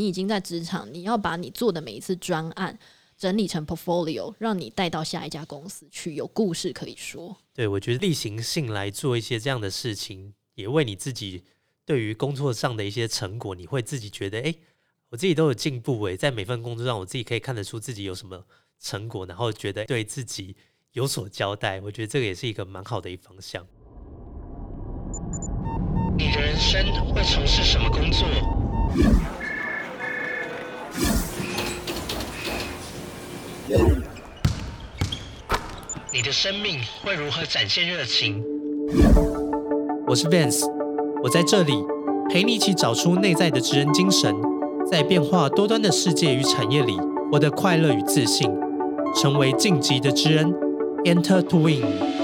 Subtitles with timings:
[0.00, 2.78] 你已经在职场，你要把你做的每一次专案
[3.18, 7.36] 整理成 portfolio，让你带到下一家公司去，有故事可以说。
[7.52, 11.44] 对，我觉得例行性来做一些这样的事情，也为你自己
[11.84, 14.54] 对于工作上的一些成果，你会自己觉得，哎，
[15.10, 18.42] 我自己都有进步诶，在每份工作上，我自己可以看得出自己有什么
[18.78, 20.56] 成果，然后觉得对自己
[20.92, 21.78] 有所交代。
[21.82, 23.66] 我觉得这个也是一个蛮好的一方向。
[26.16, 26.82] 你的人生
[27.12, 28.26] 会从事什么工作？
[36.12, 38.42] 你的生命会如何展现热情？
[40.08, 40.68] 我是 Vance，
[41.22, 41.84] 我在这里
[42.28, 44.34] 陪你一起找出内在的职人精神，
[44.90, 46.98] 在变化多端的世界与产业里，
[47.30, 48.50] 我的快乐与自信，
[49.14, 50.52] 成为晋级的知恩
[51.04, 52.19] ，Enter to Win。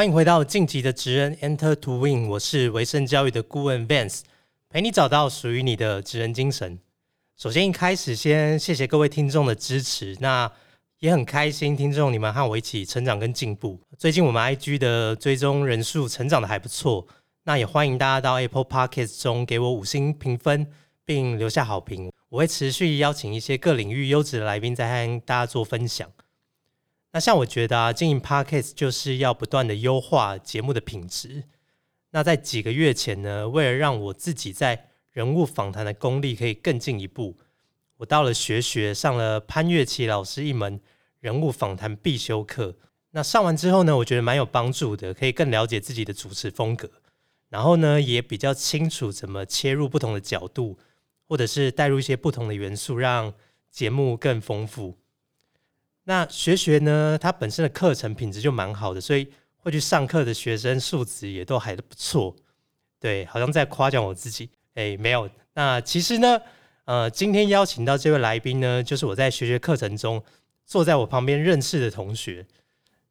[0.00, 4.20] 欢迎回到晋级的职人 Enter to Win，我是维盛教育的顾问 Vance，
[4.70, 6.78] 陪你找到属于你的职人精神。
[7.36, 10.50] 首先一开始先谢谢各位听众的支持，那
[11.00, 13.78] 也很开心听众你们和我一起成长跟进步。
[13.98, 17.06] 最近我们 IG 的追踪人数成长的还不错，
[17.44, 20.66] 那也欢迎大家到 Apple Podcast 中给我五星评分，
[21.04, 22.10] 并留下好评。
[22.30, 26.10] 我会持续邀请一些各领域优质的来宾，再和大家做分享。
[27.12, 31.44] 那像我觉得啊，经营 podcast 就是要不断的优化节目的品质。
[32.12, 37.36] 那在几个月前呢，为了让我自己在人物访谈的功力可以更进一步，
[37.96, 40.80] 我到了学学上了潘月琪老师一门
[41.18, 42.76] 人物访谈必修课。
[43.10, 46.88] 那上完之后呢，我觉得蛮有帮助的，可以更了解自己的主持风格，
[47.48, 50.78] 然后呢，也比较清楚怎么切入不同的角度，
[51.26, 53.34] 或者是带入一些不同的元素，让
[53.68, 54.99] 节目更丰富。
[56.10, 59.28] 那学学呢，它本身的课程品质就蛮好的，所以
[59.58, 62.34] 会去上课的学生素质也都还不错。
[62.98, 64.50] 对，好像在夸奖我自己。
[64.74, 65.30] 哎，没有。
[65.54, 66.40] 那其实呢，
[66.84, 70.20] 呃，今天邀请到这位来宾呢，就是我在学学课程中
[70.66, 72.44] 坐在我旁边认识的同学。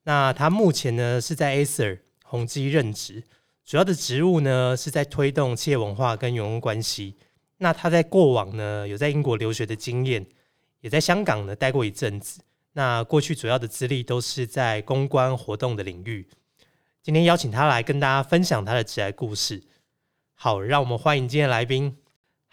[0.03, 3.23] 那他目前呢是在 Acer 宏基任职，
[3.63, 7.15] 主要的职务呢是在推动企业文化跟员工关系。
[7.59, 10.25] 那他在过往呢有在英国留学的经验，
[10.81, 12.41] 也在香港呢待过一阵子。
[12.79, 16.29] 那过去主要的资历都是在公关活动的领域，
[17.01, 19.61] 今天邀请他来跟大家分享他的职业故事。
[20.33, 21.97] 好，让我们欢迎今天来宾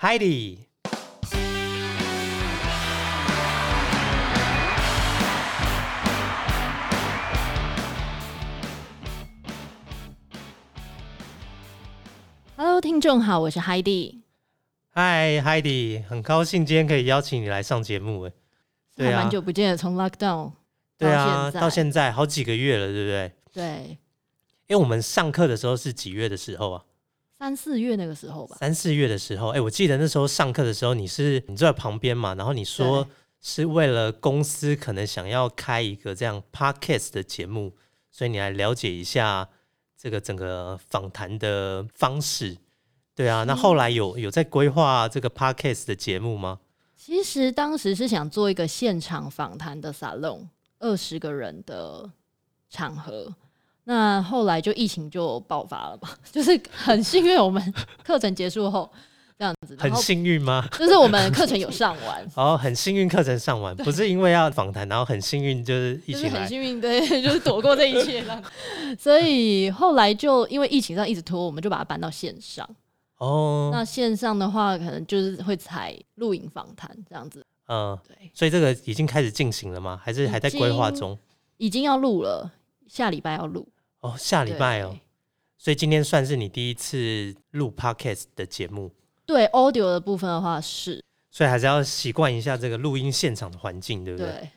[0.01, 0.59] Heidi。
[12.57, 14.23] Hello，听众好，我是 Heidi。
[14.93, 18.23] Hi Heidi，很高兴今天可以邀请你来上节目。
[18.23, 18.33] 哎。
[18.97, 20.53] 还蛮久不见了，从 lockdown
[20.97, 23.33] 对啊，到现在好几个月了，对不对？
[23.53, 23.99] 对。
[24.69, 26.85] 因为我们上课的时候是几月的时候啊？
[27.39, 28.57] 三四月那个时候吧。
[28.59, 33.07] 三四月的时候，哎，我记得那时候上课的时候，你是你坐在旁边嘛，然后你说
[33.41, 37.77] 是为了公司可能想要开一个这样 podcast 的节目，
[38.11, 39.49] 所以你来了解一下
[39.97, 42.57] 这个整个访谈的方式。
[43.15, 46.59] 对啊，那后来有有在规划这个 podcast 的节目吗？
[47.07, 50.45] 其实当时是想做一个现场访谈的沙龙，
[50.81, 52.11] 二十个人的
[52.69, 53.33] 场合。
[53.85, 57.73] 那后来就疫情就爆发了嘛， 就是很幸运，我们
[58.03, 58.91] 课程结束后
[59.39, 59.77] 这样子。
[59.79, 60.67] 很幸运吗？
[60.77, 62.29] 就是我们课程有上完。
[62.35, 66.41] 哦，很幸运课程上完，不是因为要访谈，然后很幸运就是一起来。
[66.41, 68.43] 很幸运，对， 就是躲过这一切了。
[68.99, 72.69] 所以后来就因为疫情上一直拖，我们就把它搬到线上。
[73.19, 77.45] 哦，那线上的话，可能就是会采录影访谈这样子。
[77.69, 80.01] 嗯，对，所以这个已经开始进行了吗？
[80.03, 81.19] 还是还在规划中？
[81.57, 82.53] 已经要录了，
[82.87, 83.67] 下礼拜要录。
[84.01, 84.99] 哦，下礼拜哦。
[85.59, 88.93] 所以今天算是你第一次录 podcast 的节目。
[89.25, 91.03] 对，audio 的部分的话是。
[91.31, 94.29] 所以还是要习惯一下这个录音现场的环境，对不对？
[94.29, 94.51] 对。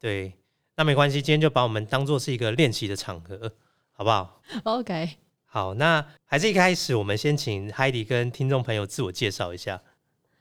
[0.00, 0.32] 对，
[0.76, 3.52] 那没关系，今天就把我们当做是一个练习的场合，
[3.92, 4.40] 好不好？
[4.64, 5.10] OK。
[5.56, 9.80] 好，那还是一开始，我们先请 Heidi 跟听众朋友自我介绍一下。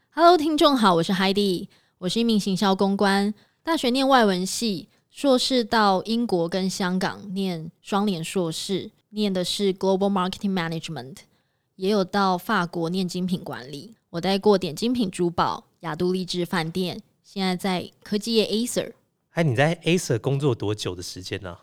[0.09, 1.69] Hello，听众好，我是 Heidi，
[1.99, 3.33] 我是一名行销公关，
[3.63, 11.19] 大学念外文系，硕士到英国跟香港念双联硕士，念的是 Global Marketing Management，
[11.77, 13.95] 也有到法国念精品管理。
[14.09, 18.91] 我待过点精品珠宝、雅都丽致饭店，现在在科技业 Acer。
[19.29, 21.57] 哎，你在 Acer 工作多久的时间呢？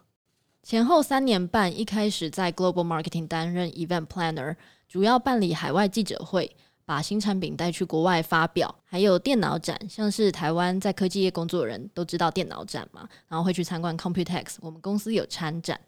[0.63, 4.57] 前后三年半，一开始在 Global Marketing 担任 Event Planner，
[4.89, 6.55] 主要办理海外记者会，
[6.85, 15.81] 把新产品带去国外发表，还有电脑展，像是台湾在科技业工作人都知道电脑展嘛，然后会去参观 Computex，我们公司有参展。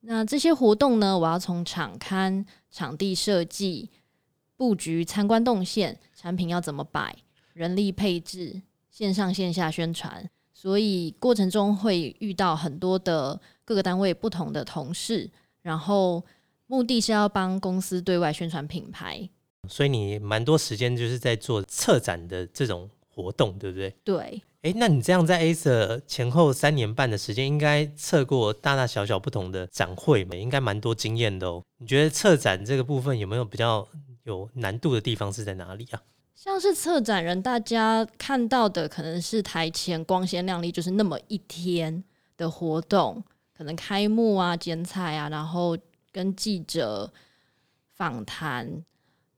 [0.00, 3.90] 那这些活动呢，我要从场刊、场地设计、
[4.56, 7.14] 布局、参观动线、产品要怎么摆、
[7.52, 10.30] 人力配置、线上线下宣传，
[10.66, 15.30] 所以过程中会遇到很多的各个单位不同的同事，
[15.62, 16.24] 然后
[16.66, 19.30] 目的是要帮公司对外宣传品牌。
[19.68, 23.94] 所以你蛮多时间就是在做策展的这种活动，对不对？
[24.02, 31.62] 对，诶，那你这样在 A 社前后三年半的时间，应该测过大大小小不同的展会嘛，应该蛮多经验的哦。
[31.78, 33.86] 你觉得策展这个部分有没有比较
[34.24, 36.02] 有难度的地方是在哪里啊？
[36.36, 42.04] 像是策展人，大家看到的可能是台前光鲜亮丽，就是那么一天
[42.36, 43.24] 的活动，
[43.56, 45.76] 可能开幕啊、剪彩啊，然后
[46.12, 47.10] 跟记者
[47.94, 48.84] 访谈。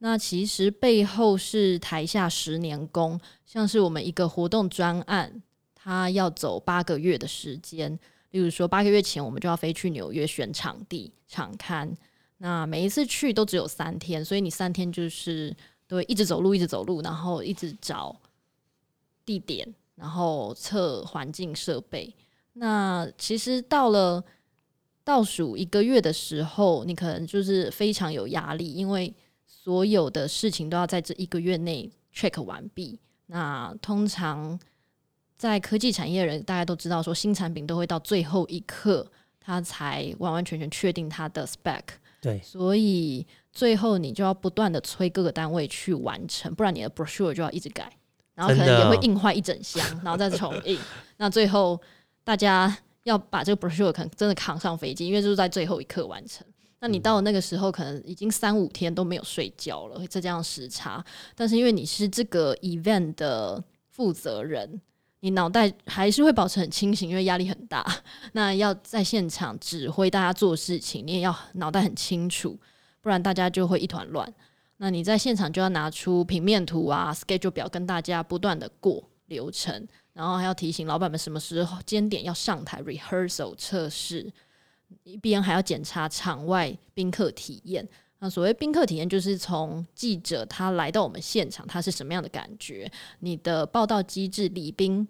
[0.01, 5.41] 那其实背后是台下十年功，像是我们一个活动专案，
[5.77, 7.97] 它要走八个月的时间。
[8.33, 11.97] 例如说，八个月前我们就要飞去纽约选场地、场刊。
[12.39, 15.57] 那每一次去都只有三天，所以你三天就是
[15.89, 18.15] 都会一直走路，一直走路，然后一直找
[19.25, 22.15] 地点，然后测环境设备。
[22.53, 24.23] 那其实到了
[25.03, 29.13] 倒数一个月的时候，你可能就是非常有压力，因为
[29.47, 32.99] 所有的事情都要在这一个月内 check 完毕。
[33.27, 34.59] 那通常
[35.37, 39.11] 在科技产业人，大家都知道，说新产品都会到最后一刻，
[39.41, 41.83] 它才完完全全确定它的 spec。
[42.21, 43.25] 对，所以
[43.59, 47.93] 最后你就要不断的催各个单位去完成，不然你的 brochure 就要一直改，
[48.37, 50.79] 然后可能也会印坏一整箱，然后再重印。
[51.17, 51.81] 那最后
[52.23, 52.73] 大家
[53.03, 56.47] 要把这个 brochure 可能真的扛上飞机，因为就是在最后一刻完成。
[56.79, 61.05] 那你到了那个时候，可能已经三五天都没有睡觉了，再加上时差。
[61.35, 63.61] 但是因为你是这个 event 的
[63.91, 64.81] 负责人，
[65.19, 67.85] 你脑袋还是会保持很清醒，因为压力很大。
[68.35, 72.57] 那要在现场指挥大家做事情，你也要脑袋很清楚，
[73.01, 74.33] 不然大家就会一团乱。
[74.79, 84.33] 那你在现场就要拿出平面图啊、schedule 表，跟大家不断的过流程，然后还要提醒老板们什么时候间点要上台 rehearsal 测试，
[85.03, 87.87] 一边还要检查场外宾客体验。
[88.21, 92.91] 那所谓宾客体验，就是从记者他来到我们现场，他是什么样的感觉？
[93.21, 95.07] 你的报道机制、礼宾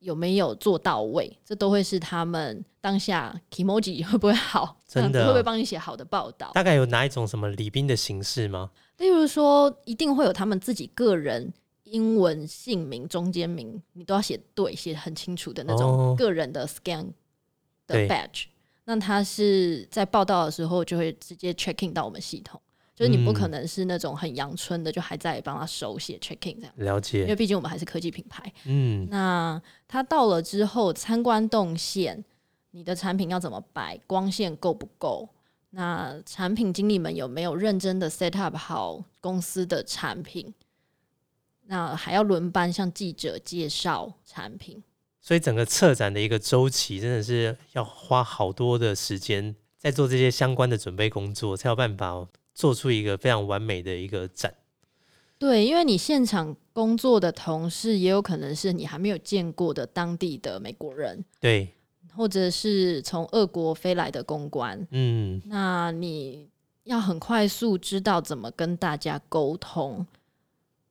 [0.00, 1.34] 有没有做到位？
[1.44, 6.50] 这都会是他们当下 emoji 会不会好， 真的会不会帮你写好的报道？
[6.52, 8.70] 大概有哪一种什么礼宾的形式吗？
[8.98, 11.52] 例如说，一定会有他们自己个人
[11.84, 17.06] 英文姓名、中间名，你都要写对，写很清楚的那哦种个人的 scan
[17.86, 18.44] 的对 badge。
[18.84, 22.60] 那他是在报道的时候就会直接 checking 到我们系统，
[23.00, 28.52] 就是你不可嗯能是那种很阳春的，就还在帮他手写 check in 这样，了解因为，毕竟我们还是科技品牌。
[28.66, 32.22] 嗯，那他到了之后，参观动线，
[32.72, 35.26] 你的产品要怎么摆，光线够不够？
[35.70, 40.52] 那产品经理们有没有认真的 set up 好公司的产品？
[41.68, 44.82] 那还要轮班向记者介绍产品。
[45.22, 54.54] 所以整个策展的一个周期真的是要花好多的时间在做这些相关的准备工作，才有办法做出一个非常完美的一个展。
[55.38, 61.72] 对，因为你现场工作的同事也有可能是你还没有见过的当地的美国人，对，
[62.14, 64.86] 或者是从俄国飞来的公关。
[64.90, 66.50] 嗯，那你
[66.84, 70.06] 要很快速知道怎么跟大家沟通，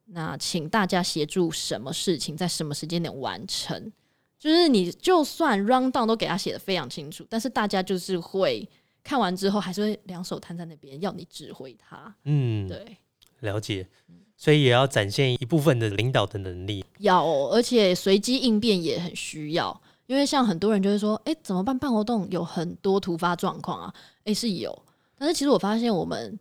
[0.06, 3.92] 那请大家协助什么事情在什么时间点完成。
[4.40, 8.68] 就是你就算 round down 都给他写的非常清楚，但是大家就是会
[9.04, 12.16] 看完之后还是会两手摊在那边要你指挥他。
[12.24, 12.98] 嗯，对，
[13.40, 13.88] 了解。
[14.36, 16.86] 所以也要展现一部分的领导的能力。
[17.00, 21.78] 要哦而且随机应变也很需要，因为像很多人就会说，哎、怎么办？
[21.78, 24.84] 办活动有很多突发状况啊，哎、是有，
[25.18, 26.40] 但是其实我发现我们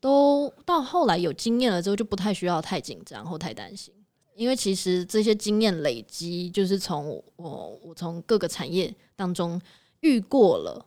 [0.00, 3.92] 都到后来有经验了之后，就不太需要太紧张或太担心，
[4.34, 9.60] 因为其实这些经验累积，就是从我我从各个产业当中
[10.00, 10.86] 遇过了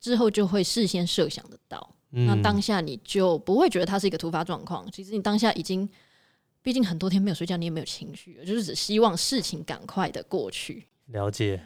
[0.00, 1.94] 之后，就会事先设想得到。
[2.12, 4.90] 嗯，那当下你就不会觉得它是一个突发状况。
[4.90, 5.88] 其实你当下已经，
[6.62, 10.86] 毕竟很多天没有睡觉，你也没有情绪，就是只希望事情赶快的过去。
[11.06, 11.62] 了解，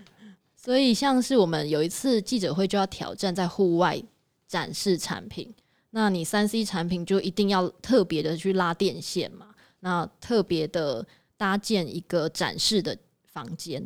[0.57, 4.03] 所以像是我们有一次记者会就要挑战在户外
[4.47, 5.53] 展示产品，
[5.91, 12.97] 那你三 C 产品就一定要特别的去拉电线嘛，那特别的搭建一个展示的
[13.27, 13.81] 房间，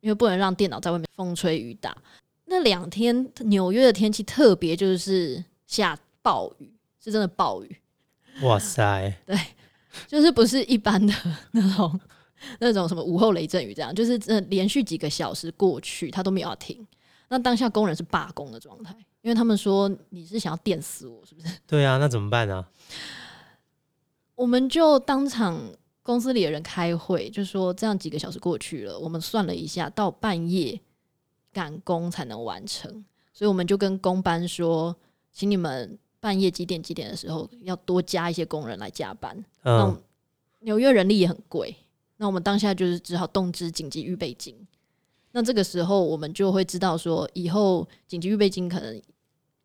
[0.00, 1.96] 因为不能让电脑在外面风吹雨打。
[2.46, 6.72] 那两天纽约的天气特别就是下暴雨，
[7.02, 7.76] 是真的暴雨，
[8.42, 9.38] 哇塞， 对
[10.06, 11.12] 就是不是一般的
[11.52, 12.00] 那种
[12.60, 16.86] 那种什么午后雷阵雨这样，就是真的连续几个小时过去，它都没有要停。
[17.28, 21.48] 那当下工人是罢工的状态，因为他们说你是想要电死我，是不是？
[21.66, 22.64] 对啊，那怎么办呢？
[24.36, 25.58] 我们就当场
[26.02, 30.78] 公司里的人开会，就说这样几个小时过去了，我们算了一下，到半夜
[31.56, 34.94] 赶工才能完成，所以我们就跟工班说，
[35.32, 39.42] 请你们半夜几点几点的时候要多加一些工人来加班。
[39.64, 39.98] 嗯，
[40.60, 41.74] 纽约人力也很贵，
[42.18, 44.54] 那我们当下就是只好动之紧急预备金。
[45.32, 49.00] 那这个时候我们就会知道说，以后紧急预备金可能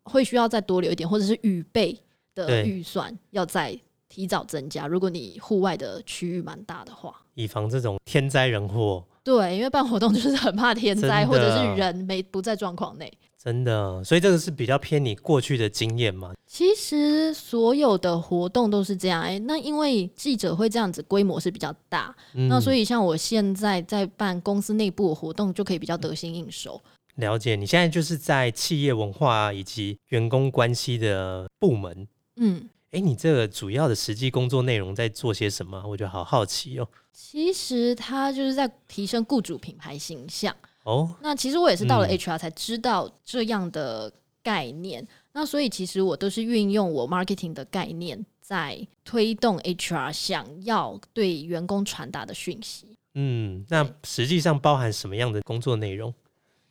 [0.04, 2.00] 会需要再多留一点，或者是预备
[2.34, 4.86] 的预算要再提早增加。
[4.86, 13.12] 如果你户外的区域蛮大的话，以防这种天灾人祸，对，因为办活动就是 很怕天灾，或者是人没不在状况内。
[13.42, 16.32] 真的，所以这个是比较偏你过去的经验嘛。
[16.46, 26.80] 其实所有的活动都是这样，哎、那因为记者会这样子规模是比较大，嗯，那所以像我现在在办公司内部的活动，就可以比较得心应手。
[27.16, 32.06] 了解，你现在就是在企业文化以及员工关系的部门。
[32.36, 35.82] 嗯，哎，你这个主要的实际工作内容在做些什么？
[35.86, 36.86] 我觉得好好奇哦。
[37.12, 40.54] 其实它就是在提升雇主品牌形象。
[40.84, 45.06] 哦，那其实我也是到了嗯 HR 才知道这样的概念。
[45.32, 52.98] 那所以其实我都是运用我 marketing 的概念，在推动 HR 想要对员工传达的讯息。
[53.14, 56.12] 嗯，那实际上包含什么样的工作内容？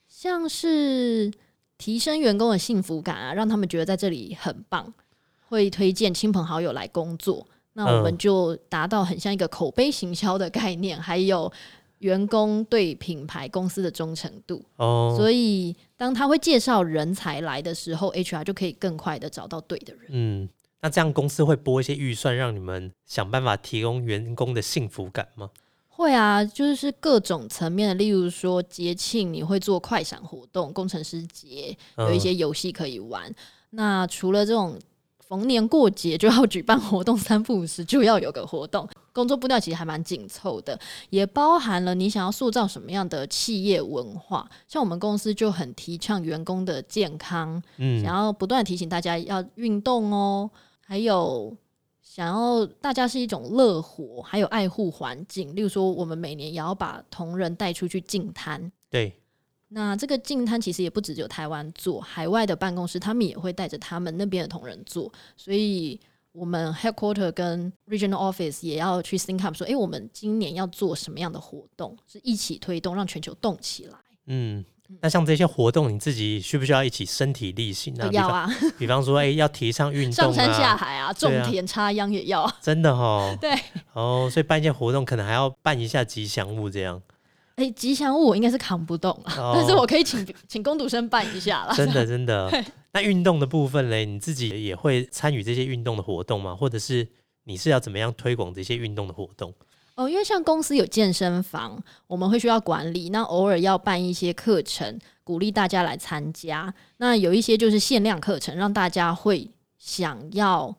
[0.08, 1.32] 像是
[1.80, 4.94] 提升员工的幸福感啊，让他们觉得在这里很棒，
[5.52, 7.46] 会推荐亲朋好友来工作。
[7.74, 11.52] 那我们嗯就达到很像一个口碑行销的概念，还有
[12.00, 14.64] 员工对品牌公司的忠诚度。
[14.78, 20.06] 哦，所以当他会介绍人才来的时候，HR 就可以更快的找到对的人。
[20.10, 20.50] 嗯，
[20.82, 25.50] 那这样公司会拨一些预算，让你们想办法提供员工的幸福感吗？
[25.88, 33.34] 会啊，就是各种层面的，例如说节庆，你会做快闪活动，工程师节有一嗯些游戏可以玩。
[33.70, 34.78] 那除了这种
[35.32, 40.78] 逢年过节就要举办活动，三不五时就要有个活动，工作步调其实还蛮紧凑的，
[41.10, 44.46] 也包含了你想要塑造什么样的企业文化。
[44.68, 51.56] 像我们公司就很提倡员工的健康，嗯想要不断地提醒大家要运动哦，还有
[52.02, 55.56] 想要大家是一种乐活，还有爱护环境。
[55.56, 58.70] 例如说，我们每年也要把同仁带出去净滩。
[58.90, 59.21] 对，
[59.74, 66.00] 那这个净滩其实也不只有台湾做，海外的办公室他们也会带着他们那边的同仁做，所以
[66.34, 73.98] 我们 headquarter 跟 regional office 也要去 think up 说，诶，我们今年要做什么样的活动，是一起推动，让全球动起来。
[74.26, 74.64] 嗯。
[75.02, 78.10] 那像这些活动，你自己需不需要一起身体力行啊？
[78.10, 82.58] 比方，要啊，比方说，哎、要提倡运动上山下啊，海啊， 种田插秧也要啊。
[82.62, 83.34] 真的哦。
[83.40, 83.58] 对，
[83.94, 87.02] 哦，所以办一些活动，可能还要办一下吉祥物，这样。
[87.56, 91.74] 哎、吉祥物我应该是扛不动啊，哦但是我可以请请工读生办一下啦。
[91.76, 92.52] 真的真的。
[92.94, 96.56] 那运动的部分嘞，你自己也会参与这些运动的活动吗？
[96.56, 97.08] 或者是
[97.46, 99.54] 你是要怎么样推广这些运动的活动？
[99.96, 106.74] 哦，因为像公司有健身房，我们会需要管理，那偶尔要办一些课程，鼓励大家来参加。
[106.98, 110.76] 那有一些就是限量课程，让大家会想要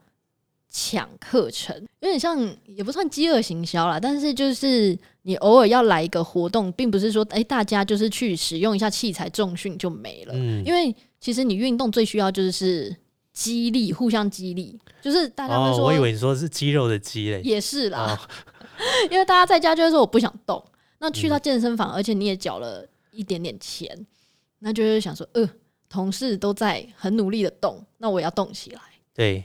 [0.74, 12.96] 抢课程，有点像也不算饥饿行销啦，但是就是你偶尔要来一个活动，并不是说诶大家就是去使用一下器材重训就没了，嗯，因为其实你运动最需要就是是
[13.34, 17.42] 激励，互相激励，就是大家会哦，说，我以为你说是肌肉的肌嘞。
[17.44, 18.18] 也是啦，哦，
[19.12, 20.64] 因为大家在家就会说我不想动，
[21.00, 24.06] 那去嗯到健身房，而且你也缴了一点点钱，
[24.60, 25.46] 那就是想说，呃，
[25.90, 28.80] 同事都在很努力的动，那我也要动起来。
[29.12, 29.44] 对对。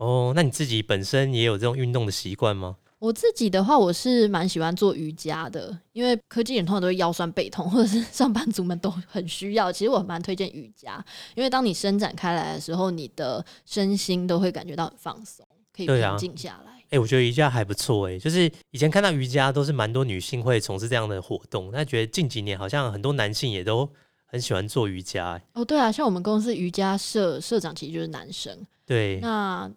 [0.00, 2.76] 哦，那你自己本身也有这种运动的习惯吗？
[2.98, 9.70] 我自己的话，我是蛮喜欢做瑜伽的，因为科技人通常都会腰酸背痛，或者是 上班族们都很需要。
[9.70, 11.02] 其实我蛮推荐瑜伽，
[11.34, 16.72] 因为当你伸展开来的时候，你的身心都会感觉到很放松，可以平静下来。
[16.90, 23.88] 哎、我觉得瑜伽还不错哎，就是以前看到瑜伽都是蛮多女性会从事这样的活动，那觉得近几年好像很多男性也都
[24.26, 25.42] 很喜欢做瑜伽欸。
[25.52, 29.70] 哦，对啊，像我们公司瑜伽社社长其实就是男生，对，那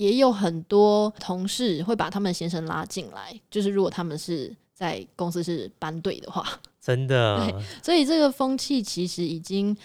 [0.00, 6.42] 也有很多同事会把他们先生拉进来，就是如果他们是在公司是班队的话，
[6.80, 9.76] 真的，所以这个风气其实已经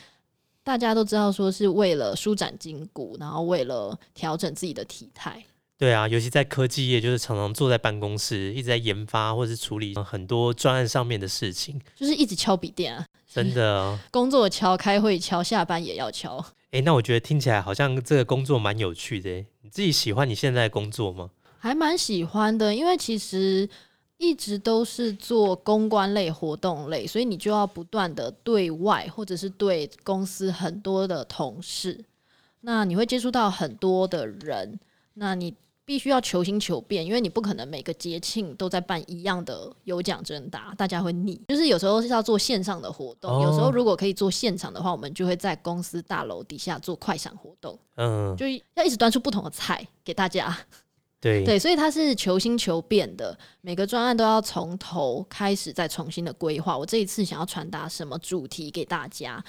[0.63, 5.43] 大家都知道，说是为了舒展筋骨，然后为了调整自己的体态。
[5.77, 13.99] 对啊，尤其在科技业，就是常常坐在办公室，一直在研发或是处理很多专案上面的事情，就是一直敲笔电啊，真的。
[14.09, 16.41] 工作敲，开会敲，下班也要敲。
[16.75, 19.29] 哎，那我觉得听起来好像这个工作蛮有趣的。
[19.61, 21.29] 你自己喜欢你现在的工作吗？
[21.57, 23.69] 还蛮喜欢的，因为其实
[24.17, 32.03] 一直都是做公关类、活动类，所以你就要不断的对外或者是对公司很多的同事，
[32.59, 34.77] 那你会接触到很多的人，
[35.13, 35.53] 那你。
[35.85, 41.39] 必须要求新求变，因为你不可能每个节庆都在办一样的有奖征答，大家会腻。
[41.47, 47.77] 就是有时候是要做线上的活动，有时候如果可以做现场的话，我们就会在公司大楼底下做快闪活动。
[47.97, 50.57] 嗯，就要一直端出不同的菜给大家。
[51.25, 56.77] 对对，所以它是求新求变的，每个专案都要从头开始再重新的规划。
[56.77, 59.43] 我这一次想要传达什么主题给大家，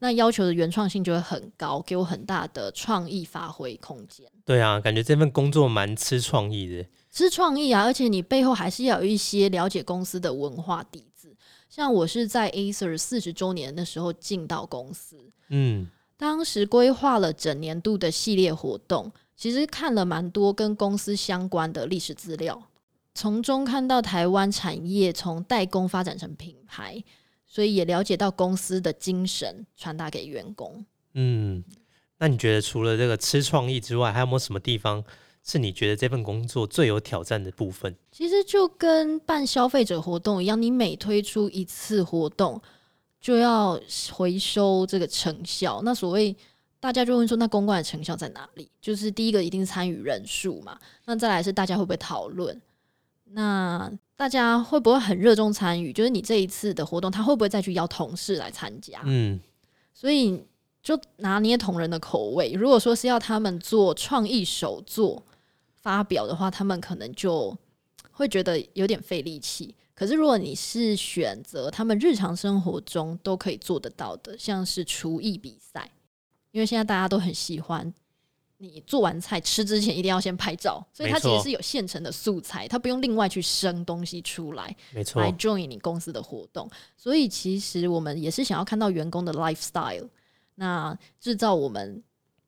[0.00, 4.26] 那要求的原创性就会很高，给我很大的创意发挥空间。
[4.44, 7.82] 对啊，感觉这份工作蛮吃创意的，吃创意啊！
[7.82, 11.34] 而且你背后还是要有一些了解公司的文化底子。
[11.70, 15.16] 像我是在 Acer 四十周年的时候进到公司，
[15.48, 19.10] 嗯，当时规划了整年度的系列活动。
[19.34, 22.62] 其实看了蛮多跟公司相关的历史资料，
[23.14, 27.02] 从中看到台湾产业从代工发展成品牌，
[27.46, 30.84] 所以也了解到公司的精神传达给员工。
[31.14, 31.64] 嗯，
[32.18, 35.02] 那你觉得除了这个吃创意之外，还有没有什么地方
[35.42, 37.96] 是你觉得这份工作最有挑战的部分？
[38.12, 42.62] 其实就跟办消费者活动一样，你每推出一次活动，
[43.20, 43.80] 就要
[44.12, 45.80] 回收这个成效。
[45.82, 46.36] 那所谓。
[46.82, 48.68] 大家就问说，那公关的成效在哪里？
[48.80, 52.60] 就是第一个一定是参与人数嘛，那再来是大家会不会讨论？
[53.34, 55.92] 那大家会不会很热衷参与？
[55.92, 59.00] 就是你这一次的活动，他会不会再去邀同事来参加？
[59.04, 59.38] 嗯，
[59.94, 60.42] 所以
[60.82, 62.50] 就拿捏同仁的口味。
[62.50, 65.22] 如果说是要他们做创意手作
[65.76, 67.56] 发表的话，他们可能就
[68.10, 69.72] 会觉得有点费力气。
[69.94, 75.88] 可是如果你是选择他们日常生活中都可以做得到的，像是厨艺比赛。
[76.52, 77.92] 因为现在大家都很喜欢，
[78.58, 86.70] 你做完菜吃之前一定要先拍照，所以它其实是有现成的素材，它不用另外去生东西出来，没错，来 join 你公司的活动。
[86.96, 90.08] 所以其实我们也是想要看到员工的 lifestyle，
[90.54, 92.02] 那制造我们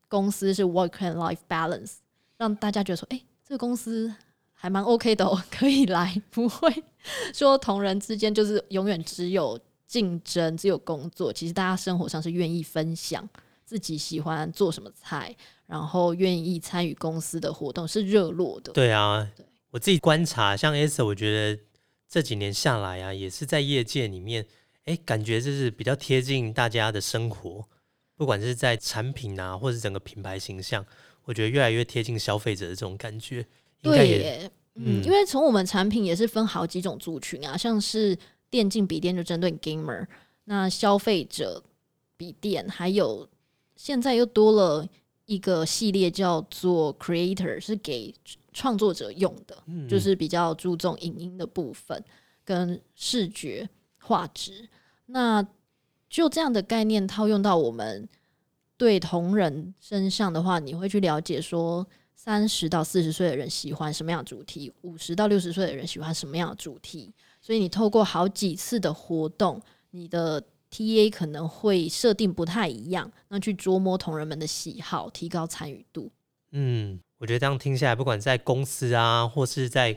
[0.06, 1.94] 公司是 work and life balance，
[2.36, 4.14] 让大家觉得说，哎，这个公司
[4.52, 6.84] 还蛮 OK 的哦， 可以来，不会
[7.32, 11.32] 说同仁之间就是永远只有竞争，只有工作。
[11.32, 13.28] 其实大家生活上是愿意分享。
[13.64, 15.34] 自己喜欢做什么菜，
[15.66, 18.72] 然后愿意参与公司的活动，是热络的。
[18.72, 19.26] 对啊，
[19.70, 21.62] 我自己观察，像 S，我觉得
[22.08, 24.46] 这几年下来啊，也是在业界里面，
[24.84, 27.64] 哎，感觉就是比较贴近大家的生活，
[28.16, 30.84] 不管是在产品啊，或者整个品牌形象，
[31.24, 33.46] 我觉得越来越贴近消费者的这种感觉。
[33.80, 38.16] 对耶，嗯，因为从我们产品也是分好几种族群啊，像是
[38.50, 40.06] 电竞笔电就针对 gamer，
[40.44, 41.64] 那消费者
[42.16, 43.26] 笔电还有。
[43.76, 44.88] 现在又多了
[45.26, 48.14] 一个系列，叫做 Creator，是给
[48.52, 49.56] 创作者用的，
[49.88, 52.02] 就是比较注重影音的部分
[52.44, 53.68] 跟视觉
[54.00, 54.68] 画质。
[55.06, 55.46] 那
[56.08, 58.08] 就这样的概念套用到我们
[58.76, 67.12] 对同人身上的话，你会去了解说，三十到四十岁的人喜欢什么样的主题，五十到六十岁的人喜欢什么样的主题。
[67.40, 69.60] 所以你透过好几次的活动，
[69.90, 70.42] 你的。
[70.74, 76.10] T A 可能会设定不太一样，那去琢磨同仁们的喜好，提高参与度。
[76.50, 79.96] 嗯，我觉得这样听下来，不管在公司啊，或是在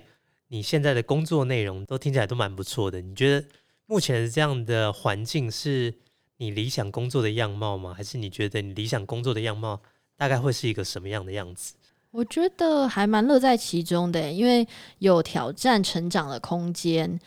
[0.50, 3.02] 你现在的工作内容，都听起来都蛮不错的。
[3.02, 3.48] 你觉得
[3.88, 5.92] 目前这样的环境是
[6.38, 7.92] 你理想工作的样貌吗？
[7.92, 9.82] 还是你觉得你理想工作的样貌
[10.16, 11.74] 大概会是一个什么样的样子？
[12.12, 14.68] 我觉得还蛮乐在其中的，因为
[15.00, 17.20] 有挑战、成长的空间。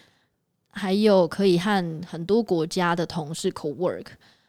[0.71, 4.07] 还有可以和很多国家的同事 co work，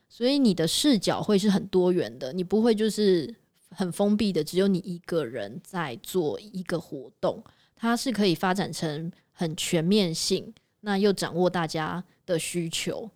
[0.08, 3.34] 所以你的视角会是很多元的，你不会就是
[3.72, 7.44] 很封闭的，只有你一个人在做一个活动，
[7.76, 13.10] 它是可以发展成很全面性，那又掌握大家的需求。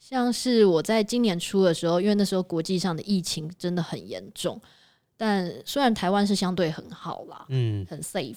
[0.00, 4.58] 像是我在今年初的时候，因为那时候国际上的疫情真的很严重，
[5.16, 8.36] 但虽然台湾是相对很好啦，嗯，很 safe。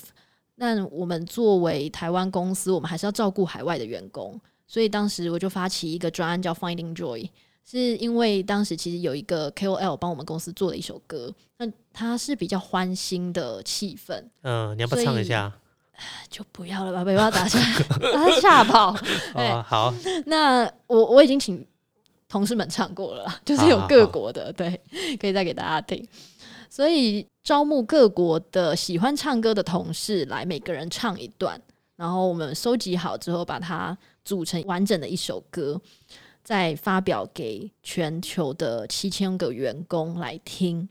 [0.63, 7.27] 但我们作为台湾公司，我们还是要照顾海外的员工，所以当时我就发起一个专案叫 Finding Joy，
[7.65, 14.23] 是因为当时其实有一个 KOL 帮我们公司做了一首歌，那它是比较欢欣的气氛。
[14.43, 15.51] 嗯，你要不要唱一下？
[16.29, 17.57] 就不要了吧，不要打下，
[17.99, 18.95] 把他吓跑。
[19.33, 19.91] 哦，好。
[20.27, 21.65] 那我我已经请
[22.29, 24.79] 同事们唱过了，就是有各国的，对，
[25.19, 26.07] 可以再给大家听。
[26.69, 31.61] 所以招募各国的喜欢唱歌的同事来，每个人唱一段，
[31.95, 35.81] 然后我们收集好之后，把它组成完整的一首歌。
[36.43, 40.89] 再发表给全球的七千个员工来听。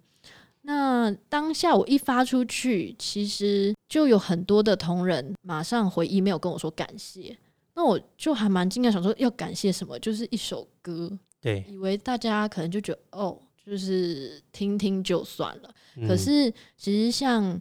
[0.63, 7.37] 那当下我一发出去，其实就有很多的同仁马上回 email 跟我说感谢。
[7.75, 9.99] 那我就还蛮惊讶，想说要感谢什么？
[9.99, 11.11] 就是一首歌，
[11.41, 15.75] 对，以为大家可能就觉得哦，就是听听就算了。
[15.96, 17.61] 嗯可是其实像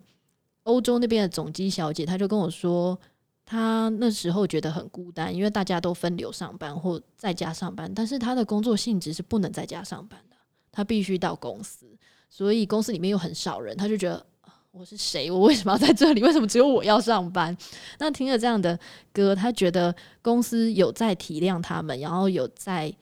[0.64, 3.00] 欧洲那边的总机小姐，她就跟我说，
[3.46, 10.36] 她那时候觉得很孤单，因为大家都分流上班或在家上班，但是她的工作性质是不能在家上班的，
[10.72, 11.88] 她必须到公司，
[12.30, 14.18] 所以公司里面又很少人，她就觉得。
[14.42, 15.32] 啊我是谁？
[15.32, 16.22] 我为什么要在这里？
[16.22, 17.58] 为什么只有我要上班？
[17.98, 18.80] 那听了这样的
[19.12, 22.96] 歌，她觉得公司有在体谅他们，然后有在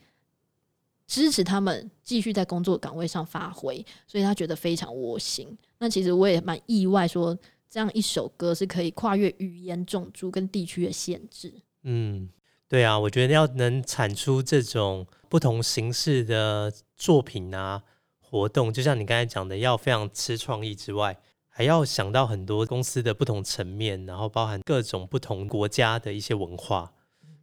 [1.06, 5.46] 支持他们继续在工作岗位上发挥，所以他觉得非常窝心。
[5.78, 7.36] 那其实我也蛮意外，说
[7.68, 11.52] 这样一首歌是可以跨越语言、种族跟地区的限制。
[11.82, 12.30] 嗯，
[12.66, 17.82] 对啊，我觉得要能产出这种不同形式的作品啊、
[18.22, 26.94] 活动，就像你刚才讲的，要非常吃创意之外，还要想到很多公司的不同层面，然后包含各种不同国家的一些文化。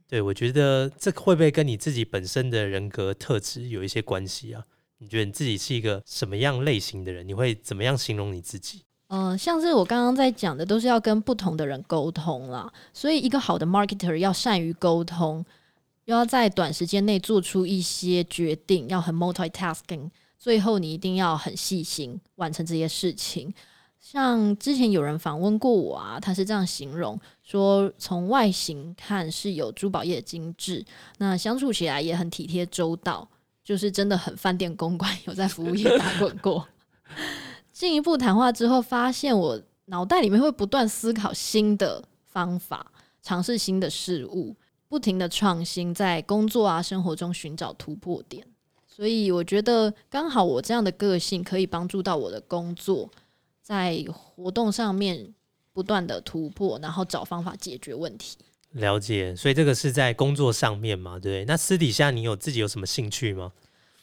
[0.08, 4.63] 对，我觉得这会不会跟你自己本身的人格特质有一些关系啊？
[5.00, 7.28] 你觉得你自己是一个什么样类型的人？
[7.28, 8.84] 你会怎么样形容你自己？
[9.08, 12.72] 嗯、像是我刚刚在讲的，都是要跟不同的人沟通啦。
[12.94, 15.46] 所以，一个好的 marketer 要善于沟通，
[16.06, 20.10] 又要在短时间内做出一些决定，要很 multitasking。
[20.38, 23.54] 最后，你一定要很细心完成这些事情。
[24.00, 30.84] 像之前有人访问过我啊，他是这样形容说，从外形看是有珠宝业精致，
[31.20, 33.30] 那相处起来也很体贴周到，
[33.64, 36.68] 就是真的很饭店公关，有在服务业打滚过。
[37.72, 44.56] 进一步谈话之后，发现我脑袋里面会不断思考新的方法，尝试新的事物，
[44.88, 48.44] 不停的创新，在工作啊生活中寻找突破点。
[48.88, 53.08] 所以我觉得刚好我这样的个性可以帮助到我的工作，
[53.62, 55.34] 在活动上面
[55.76, 58.38] 不断的突破，然后找方法解决问题。
[58.72, 61.46] 了解，所以这个是在工作上面嘛，对不对？
[61.46, 63.52] 那私底下你有自己有什么兴趣吗？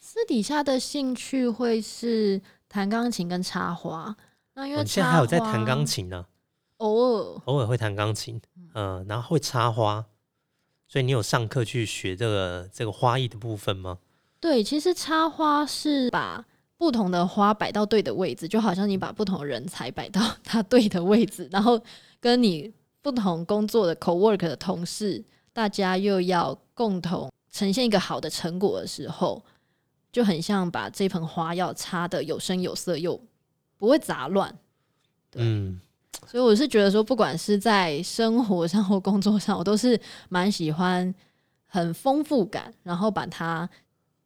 [0.01, 4.15] 私底下的兴趣会是弹钢琴跟插花。
[4.53, 6.27] 那因为现在还有在弹钢，琴呢、
[6.77, 8.39] 偶尔偶尔会弹钢琴，
[8.75, 10.05] 嗯、然后会插花，
[10.87, 13.99] 所以你有上课去学这个这个花艺的部分吗？
[14.41, 16.45] 对，其实插花是把
[16.83, 21.81] 不同的花摆到对的位置，就好像你把不同的人才摆到他对的位置，然后
[22.19, 22.69] 跟你
[23.01, 29.41] 不同工作的 co-work 的同事，大家又要共同呈现一个好的成果的时候，
[30.11, 33.21] 就很像把这盆花要插的有声有色，又
[33.77, 34.53] 不会杂乱。
[35.31, 35.41] 对。
[35.41, 35.81] 嗯，
[36.27, 39.97] 所以我是觉得说，不管是在生活上或工作上，我都是
[40.29, 41.15] 蛮喜欢
[41.69, 43.71] 很丰富感，然后把它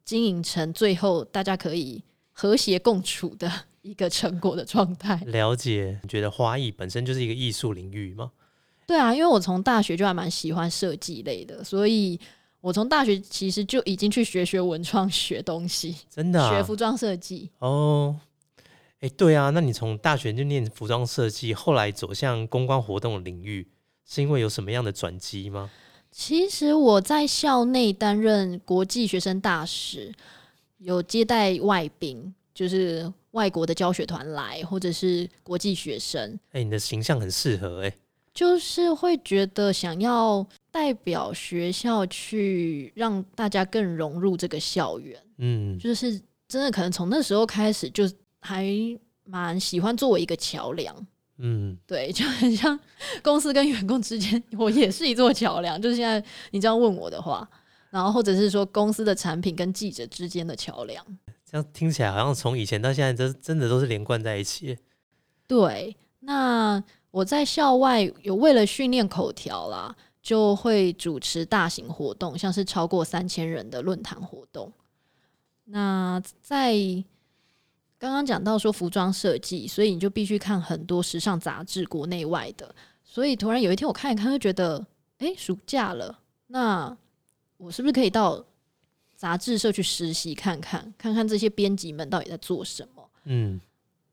[0.03, 2.01] 经营成最后大家可以
[2.39, 5.15] 和谐共处的一个成果的状态。
[5.25, 5.99] 了解。
[6.03, 8.31] 你觉得花艺本身就是一个艺术领域吗？
[8.85, 12.19] 对啊，因为我从大学就还蛮喜欢设计类的，所以
[12.61, 17.49] 我从大学其实就已经去学学文创学东西，真的、啊、学服装设计。
[17.57, 18.15] 哦。
[18.99, 23.67] 哎，对啊，那你从大学就念服装设计，后来走向公关活动的领域，
[24.05, 25.71] 是因为有什么样的转机吗？
[26.11, 30.13] 其实我在校内担任国际学生大使，
[30.77, 37.93] 有接待外宾，就是外国的教学团来，或者是国际学生，哎，你的形象很适合哎。
[38.33, 48.03] 就是会觉得想要代表学校去让大家更融入这个校园，嗯，就是真的可能从那时候开始就
[48.39, 48.67] 还
[49.23, 50.95] 蛮喜欢作为一个桥梁。
[51.39, 52.79] 嗯，对， 就很像
[53.23, 55.81] 公司跟员工之间，我也是一座桥梁。
[55.81, 57.47] 就是现在你这样问我的话，
[57.89, 61.05] 然后或者是说公司的产品跟记者之间的桥梁。
[61.49, 64.77] 这样听起来好像从以前到现在，真真的都是连贯在一起。
[65.47, 74.71] 对，那我在校外有为了训练口条啦，就会主持大型活动，像是超过三千人的论坛活动。
[75.63, 76.73] 那在
[77.97, 82.75] 刚刚讲到说服装设计，所以你就必须看很多时尚杂志，国内外的。
[83.03, 84.85] 所以突然有一天我看一看，就觉得，
[85.19, 86.95] 诶，暑假了，那
[87.57, 88.43] 我是不是可以到
[89.15, 93.09] 杂志社去实习看看，看看这些编辑们到底在做什么？
[93.25, 93.59] 嗯，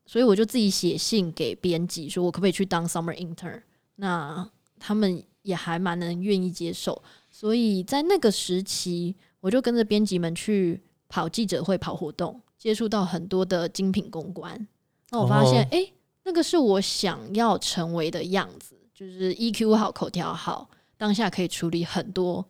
[0.05, 3.61] 所以我就自己写信给编辑，说我可不可以去当 summer intern？
[3.95, 14.67] 那他们也还蛮能愿意接受，所以在那个时期，我就跟着编辑们去跑记者会、跑活动，接触到很多的精品公关。
[15.11, 22.45] 那我发现，哦诶，那个是我想要成为的样子，就是 EQ 好、口条好，当下可以处理很多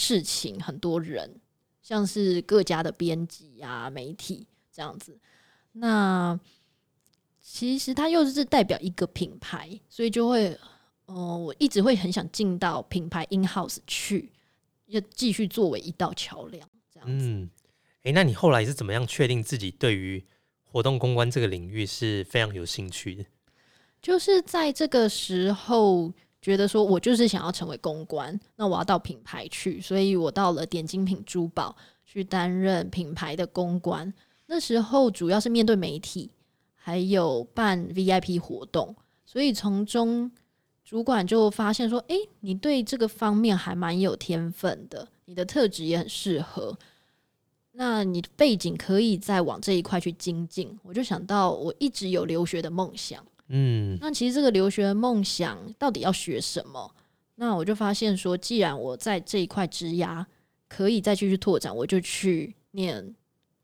[0.00, 1.40] 事情、很多人，
[1.82, 5.18] 像是各家的编辑啊、媒体这样子。
[5.72, 6.38] 那
[7.40, 10.56] 其实它又是代表一个品牌，所以就会，
[11.06, 14.30] 呃，我一直会很想进到品牌 in house 去，
[14.86, 17.26] 要继续作为一道桥梁，这样子。
[17.26, 17.50] 嗯，
[18.04, 20.24] 诶，那你后来是怎么样确定自己对于
[20.62, 23.24] 活动公关这个领域是非常有兴趣的？
[24.00, 26.12] 就是在这个时候，
[26.48, 34.10] 觉得说我就是想要成为公关，那我要到品牌去，所以我到了点精品珠宝去担任品牌的公关。
[34.46, 36.30] 那时候主要是面对媒体，
[36.74, 40.32] 还有办 VIP 活动，所以从中
[40.82, 46.78] 主管就发现说：“诶，你对这个方面还蛮有天分的，你的特质也很适合。
[47.72, 53.22] 那你背景可以再往这一块去精进。”我就想到我一直有留学的梦想。
[53.48, 56.94] 嗯，那其实这个留学梦想到底要学什么？
[57.36, 60.26] 那我就发现说，既然我在这一块枝芽
[60.68, 63.14] 可以再继续拓展，我就去念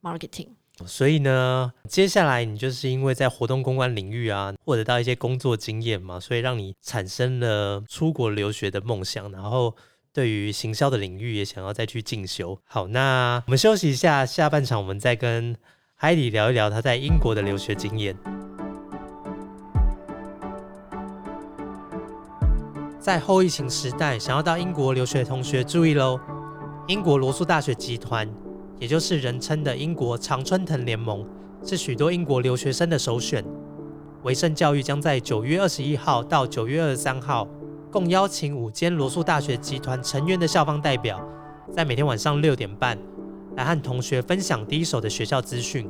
[0.01, 0.49] marketing。
[0.87, 9.77] 所以呢，接下来你就是因为在活动公关领域啊，获得到一些工作经验嘛，所以让你产生了出国留学的梦想，然后
[10.13, 12.59] 对于行销的领域也想要再去进修。
[12.65, 15.57] 好，那我们休息一下，下半场我们再跟
[15.95, 18.17] 海里聊一聊他在英国的留学经验。
[23.05, 26.19] 在后疫情时代，想要到英国留学的同学注意喽！
[26.89, 28.27] 英国罗素大学集团。
[28.79, 31.23] 也就是人称的英国常春藤联盟，
[31.63, 33.45] 是许多英国留学生的首选。
[34.23, 37.47] 维盛教育将在九月二十一号到九月二十三号，
[37.91, 41.21] 共邀请五间罗素大学集团成员的校方代表，
[41.71, 42.99] 在每天晚上六点半，
[43.55, 45.87] 来和同学分享第一手的学校资讯，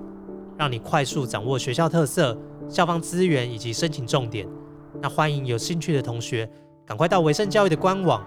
[0.58, 2.36] 让你快速掌握学校特色、
[2.68, 4.48] 校方资源以及申请重点。
[5.00, 6.48] 那欢迎有兴趣的同学，
[6.86, 8.22] 赶快到维盛教育的官网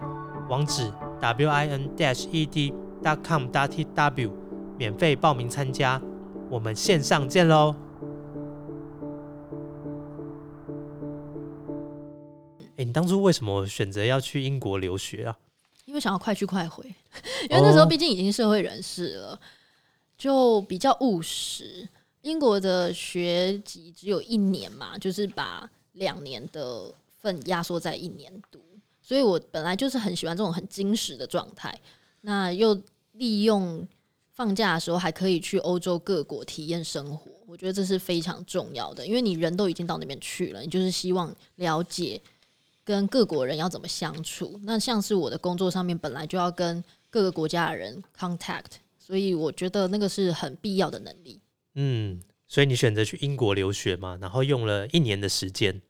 [0.48, 4.32] 网址 w i n dash e d dot com dot t w。
[4.76, 6.00] 免费报名参加，
[6.48, 7.74] 我们线上见喽！
[12.76, 15.36] 哎，你当初为什么选择要去英国留学啊？
[15.84, 16.84] 因为想要快去快回，
[17.50, 19.40] 因为那时候毕竟已经社会人士了，
[20.16, 21.88] 就比较务实。
[22.22, 28.60] 英国的学籍只有一年嘛，就是把两年的份压缩在一年读，
[29.02, 31.80] 所以我本来就是很喜欢这种很精实的状态，
[32.22, 32.80] 那又
[33.12, 33.86] 利用。
[34.38, 42.22] 放假的时候还可以去欧洲各国体验生活，我觉得这是非常重要的，因为你人都已经到那边去了，你就是希望了解
[42.84, 44.60] 跟各国人要怎么相处。
[44.62, 51.40] 那像是我的工作上面本来就要跟各个国家的人 contact，所以我觉得那个是很必要的能力。
[51.74, 55.82] 嗯，所以你选择去英国留学嘛，然后用了一年的时间。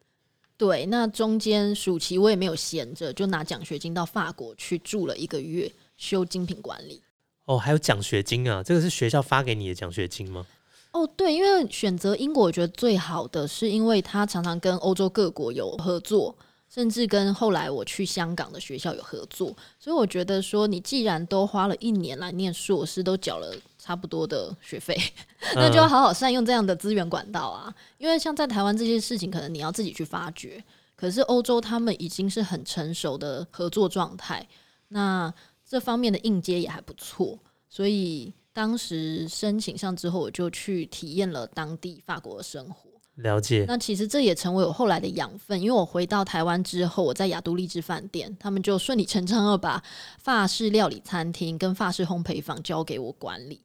[0.59, 7.01] 对，那中间暑期我也没有闲着，就拿奖学金到法国去住了一个月，修精品管理。
[7.45, 8.63] 哦，还有奖学金啊！
[8.63, 10.45] 这个是学校发给你的奖学金吗？
[10.91, 16.37] 哦，对，因为选择英国，我觉得最好的是因为他常常跟欧洲各国有合作，
[16.69, 23.55] 甚至跟后来我去香港的学校有合作，所以我觉得说，你既然都花了一年来念硕士，都缴了
[23.89, 24.95] 差不多的学费，
[25.57, 27.75] 那就要好好善用这样的资源管道啊！
[27.97, 30.63] 因为像在台湾这些事情，可能你要自己去发掘，
[30.95, 34.47] 可是欧洲他们已经是很成熟的合作状态，
[34.89, 35.33] 那。
[35.71, 42.89] 这方面的应接也还不错，所以当时申请上之后，我就去体验了当地法国的生活。
[43.17, 43.67] 了解。
[43.69, 49.83] 那其实这也成为我后来的养分，因为我回到台湾之后，我在雅都丽致饭店，他们就顺理成章的把
[50.21, 53.61] 法式料理餐厅跟法式烘焙坊交给我管理。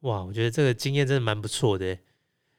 [0.00, 1.98] 哇，我觉得这个经验真的蛮不错的。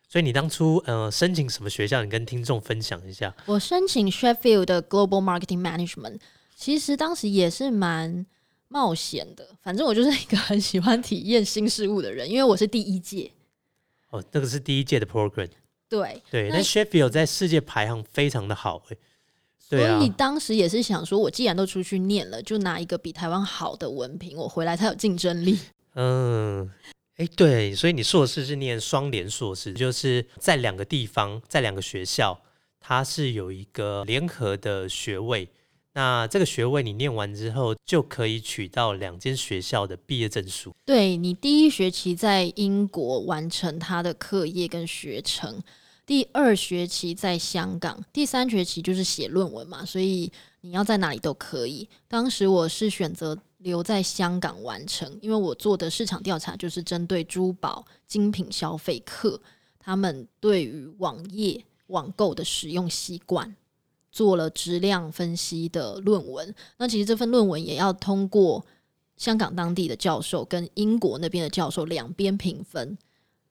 [0.08, 2.04] 所以你当初呃申请什么学校？
[2.04, 3.36] 你跟听众分享一下。
[3.45, 6.19] 我申请 Sheffield 的 Global Marketing Management，
[6.56, 8.26] 其实当时也是蛮。
[8.69, 13.32] 冒险的，反正我就是一个很喜欢体验新事物的人，因为我是第一届。
[14.10, 15.47] 哦，那个是第一届的 program。
[15.88, 18.97] 对对，那 Sheffield 在世界排行非常的好诶。
[19.58, 25.58] 所以当时也是想说，我既然都出去念了，就拿一个比台湾好的文凭，我回来才有竞争力。
[25.95, 26.69] 嗯，
[27.17, 32.39] 哎，对，所以你硕士是念双联硕士，就是在两个地方，在两个学校，
[32.80, 35.49] 它是有一个联合的学位。
[35.93, 40.71] 那这个学位你念完之后，就可以取到两间学校的毕业证书。
[40.86, 45.60] 对你第一学期在英国完成他的课业跟学程，
[46.06, 51.89] 第二学期在香港，第三学期就是写论文嘛，所以你要在哪里都可以。
[52.08, 59.39] 当时我是选择留在香港完成，因为我做的市场调查就是针对珠宝精品消费客
[59.80, 63.56] 他们对于网页网购的使用习惯。
[64.10, 68.65] 做了质量分析的论文，那其实这份论文也要通过
[69.15, 72.98] 香港当地的教授跟英国那边的教授两边评分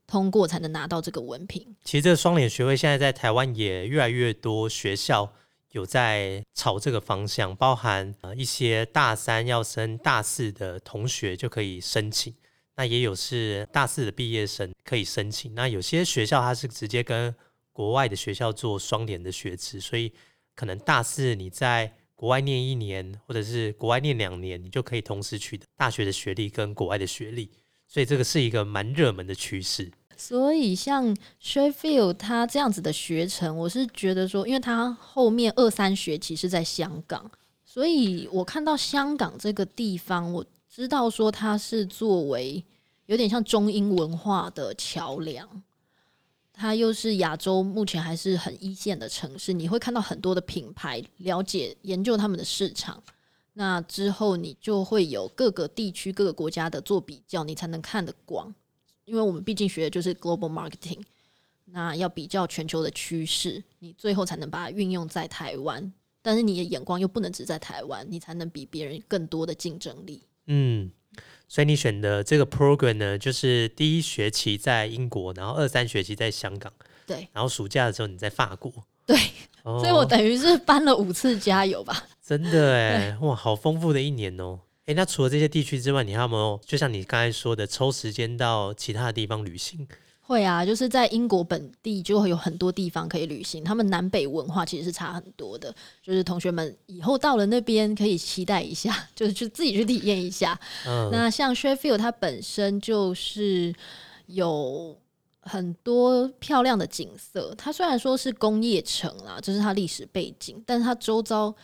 [0.09, 1.77] 通过，才能拿到这个文凭。
[1.85, 5.33] 其实这个双联学位现在在台湾也越来越多学校
[5.72, 12.35] 有在朝这个方向，包含呃一些大三要升大四的同学就可以申请，
[12.76, 15.55] 那也有是大四的毕业生可以申请。
[15.55, 17.35] 那有些学校它是直接跟
[17.72, 20.12] 国外的学校做双联的学制，所以
[20.55, 27.50] 可能大四你在国外念一年，或者是国外念两年，你就可以同时取得大学的学历跟国外的学历。
[27.87, 29.92] 所以这个是一个蛮热门的趋势。
[30.16, 37.31] 所以像 Sheffield 它这样子的学程，我是觉得说，因为它后面二三学期是在香港，
[37.64, 42.64] 所以我看到香港这个地方，我知道说它是作为
[43.07, 45.62] 有点像中英文化的桥梁。
[46.59, 53.02] 它又是亚洲目前还是很一线的城市，你会看到很多的品牌，了解研究他们的市场。
[53.52, 58.55] 那之后你就会有各个地区、各个国家的做比较，你才能看得广。
[59.07, 61.01] 因为我们毕竟学的就是 global marketing，
[61.64, 65.90] 那要比较全球的趋势，你最后才能把它运用在台湾。
[66.21, 70.23] 但是你的眼光又不能只在台湾，你才能比别人更多的竞争力。
[70.49, 70.90] 嗯，
[71.47, 76.73] 所以你选的这个 program 呢，就是第一学期在英国，然后二三学期在香港，
[77.07, 78.73] 对，然后暑假的时候你在法国，
[79.07, 79.16] 对，
[79.62, 82.09] 哦所以我等于是搬了五次加油吧。
[82.21, 84.59] 真的哎，哇，好丰富的一年哦。
[84.87, 89.87] 哎，那除了这些地区之外，你还有没有就像你刚才说的，抽时间到其他的地方旅行？
[90.20, 95.75] 会啊，就是在英国本地就会有很多地方可以旅行，他们南北文化其实是差很多的。
[96.03, 100.59] 就是同学们以后到了那边可以期待一下， 就是去自己去体验一下。
[100.87, 103.75] 嗯，那像 Sheffield 它本身就是
[104.27, 104.96] 有
[105.40, 111.55] 很多漂亮的景色，它虽然说是工业城啦，这是它历史背景，但是它周遭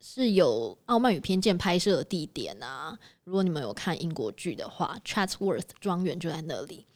[0.00, 2.98] 是有《傲慢与偏见》拍摄的地点啊。
[3.24, 6.86] 如果你们有看英国剧的话，Chatsworth 庄园就在那里。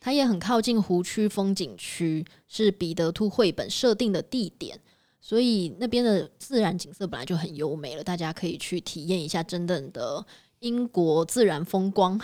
[0.00, 4.78] 它也很靠近湖区风景区，是彼得兔绘本设定的地点，
[5.20, 10.24] 所以那边的自然景色本来就很优美了，大家可以去体验一下真正的
[10.60, 12.20] 英国自然风光。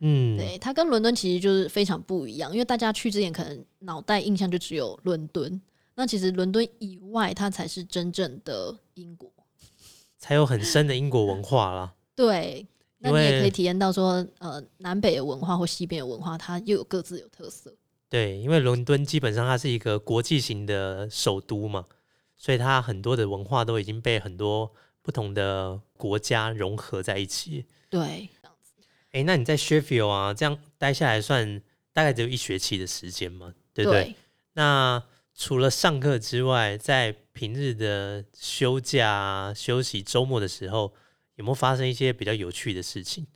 [0.00, 5.62] 嗯，对，它跟伦敦其实就是非常不一样，因为大家去之前可能脑袋印象就只有伦敦，
[5.94, 9.30] 那其实伦敦以外，它才是真正的英国。
[10.24, 11.92] 才有很深的英国文化啦。
[12.16, 17.76] 对，那你也可以体验到说，呃，南北的文化或西边的文化，它又有各自有特色。
[18.08, 21.84] 对，因为伦敦基本上它是一个国际型的首都嘛，
[22.38, 27.66] 所以它很多的文化都已经被很多不同的国家融合在一起。
[27.90, 28.30] 对，
[29.12, 31.60] 哎，那你在 Sheffield 啊，这样待下来算
[31.92, 34.14] 大概只有一学期的时间嘛，对不对？
[34.54, 35.02] 那
[35.36, 40.92] 除了上课之外，在平日的休假啊、休息、周末的时候，
[41.36, 43.26] 有没有发生一些比较有趣的事情？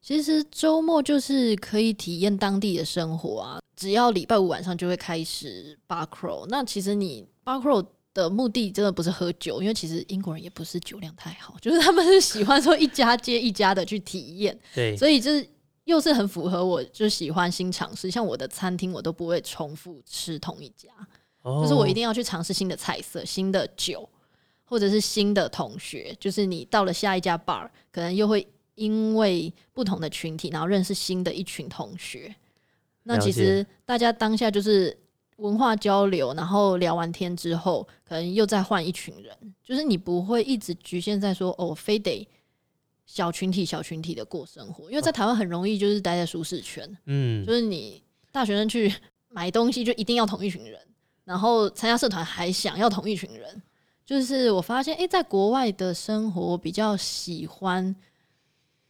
[0.00, 3.58] 其实周末就是可以体验当地的生活啊。
[3.74, 7.84] 只要礼拜五晚上就会开始 bar crawl，那其实你 bar crawl
[8.14, 15.46] 的目的真的不是喝酒，因为其实英国人也不是酒量太好， 就是他们是喜欢说一家接一家的去体验，对，所以就是
[15.84, 18.10] 又是很符合我就喜欢新尝试。
[18.10, 20.88] 像我的餐厅，我都不会重复吃同一家，
[21.46, 24.08] 哦就是我一定要去尝试新的菜色、新的酒，
[24.64, 26.14] 或者是新的同学。
[26.18, 32.34] 就是你到了下一家 bar，可能又会因为不同的群体，然后认识新的一群同学。
[33.04, 34.96] 那其实大家当下就是
[35.36, 39.32] 文化交流，然后聊完天之后，可能又再换一群人。
[39.62, 42.26] 就是你不会一直局限在说哦，非得
[43.06, 46.98] 小群体、小群体的过生活，因为在台湾很容易就是待在舒适圈。
[47.04, 48.92] 嗯就是你大学生去
[49.28, 50.80] 买东西就一定要同一群人，
[51.26, 53.62] 然后参加社团还想要同一群人。
[54.06, 57.94] 就是我发现，诶，在国外的生活比较喜欢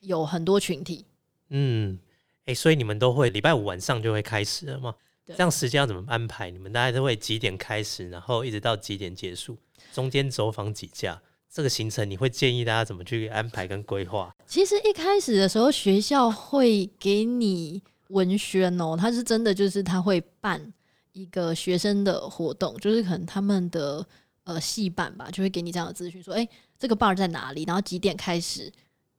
[0.00, 1.06] 有很多群体。
[1.48, 1.98] 嗯，
[2.44, 4.94] 哎，所以你们都会礼拜五晚上就会开始了吗？
[5.26, 6.50] 这样时间要怎么安排？
[6.50, 9.56] 你们大概都会几点开始，然后一直到几点结束？
[9.92, 11.20] 中间走访几家？
[11.50, 14.30] 这个行程你会建议大家怎么去安排跟规划？
[14.46, 20.74] 其实一开始的时候，学校会给你文宣哦，他是真的就是他会办
[21.16, 24.06] 一个学生的活动，就是可能他们的
[24.44, 26.46] 呃系办吧，就会给你这样的资讯，说，哎、
[26.78, 28.70] 这个 bar 在哪里，然后几点开始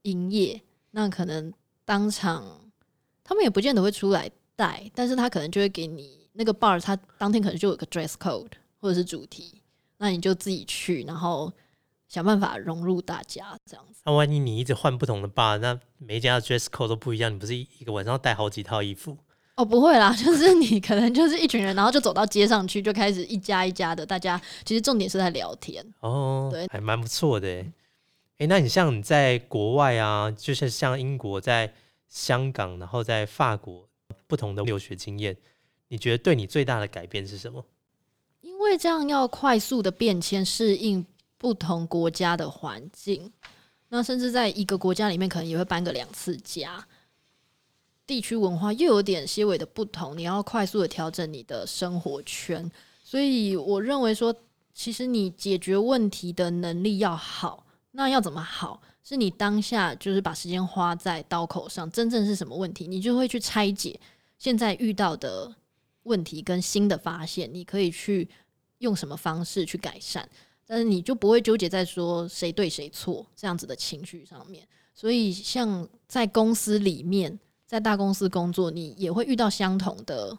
[0.04, 1.52] 营业，那可能
[1.84, 2.70] 当场
[3.24, 9.64] 他们也不见得会出来带，但是他可能就会给你那个 bar，他当天可能就有个 dress code 或者是主题，
[9.98, 11.52] 那你就自己去，然后
[12.08, 14.02] 想办法融入大家这样子。
[14.06, 19.18] 那万一你一直换不同的 bar，那每一家的 dress code 都不一样，你不是一一个晚上要带好几套衣服？
[19.58, 25.84] 哦，不会啦， 就是你可能就是一群人，然后就走到街上去，就开始一家一家的，大家其实重点是在聊天。
[26.00, 27.72] 哦，对还蛮不错的诶。
[28.38, 31.74] 诶，那你像你在国外啊，就是像英国、在
[32.08, 33.90] 香港，然后在法国
[34.28, 35.36] 不同的留学经验，
[35.88, 37.66] 你觉得对你最大的改变是什么？
[38.42, 41.04] 因为这样要快速的变迁，适应
[41.40, 43.34] 不同国家的环境，
[43.90, 46.86] 那甚至在一个国家里面，可能也会搬个两次家。
[48.08, 52.72] 地区文化又有点些微的不同，你要快速的调整你的生活圈，
[53.04, 54.34] 所以我认为说，
[54.74, 58.82] 其实你解决问题的能力要好，那要怎么好？
[59.04, 64.00] 是你当下就是把时间花在刀口上，真正是什么问题，你就会去拆解
[64.38, 65.54] 现在遇到的
[66.04, 68.30] 问题跟新的发现，你可以去
[68.78, 70.28] 用什么方式去改善，
[70.66, 74.66] 但是你就不会纠结在说谁对谁错这样子的情绪上面。
[74.94, 77.38] 所以，像在公司里面。
[77.68, 80.36] 在大公司工作，你也会遇到相同的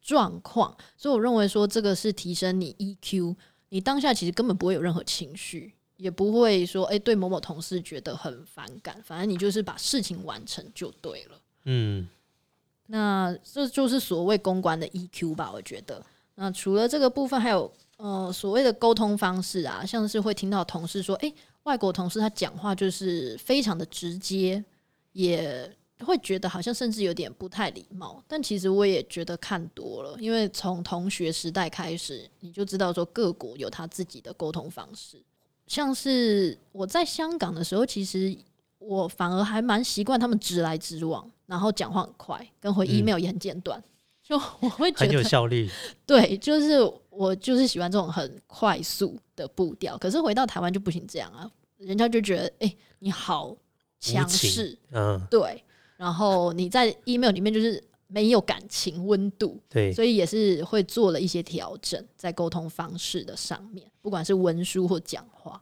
[0.00, 3.36] 状况，所以我认为说这个是提升你 EQ。
[3.68, 11.40] 你当下其实根本不会有任何情绪，也不会说诶对某某同事觉得很反感，反正你就是把事情完成就对了。
[11.64, 12.08] 嗯，
[12.86, 15.50] 那这就是所谓公关的 EQ 吧？
[15.52, 16.02] 我觉得。
[16.36, 21.34] 那除了这个部分，还有呃所谓的沟通方式啊，像是会听到同事说，诶，
[21.64, 24.64] 外国同事他讲话就是非常的直接，
[25.12, 25.70] 也。
[26.04, 35.22] 会觉得好像甚至有点不太礼貌，但其实我也觉得看多了，因为从同学时代开始，你就知道说各国有他自己的沟通方式。
[35.66, 38.36] 像是我在香港的时候，其实
[38.78, 43.82] 我反而还蛮习惯他们直来直往，然后讲话很快，跟回 email 也很简短，
[44.22, 45.70] 就我会觉得很有效率。
[46.04, 46.78] 对，就是
[47.08, 49.96] 我就是喜欢这种很快速的步调。
[49.96, 53.56] 可是回到台湾就不行这样啊，人家就觉得哎，你好
[53.98, 55.64] 强势，嗯，对。
[55.96, 65.60] 然后你在 email 里面就是没有感情温度，对，所以也是会做了一些调整在沟通方式的上面，不管是文书或讲话。